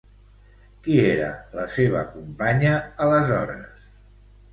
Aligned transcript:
Qui 0.85 0.95
era 1.09 1.27
la 1.57 1.65
seva 1.73 2.01
companya 2.13 2.73
aleshores? 3.05 3.85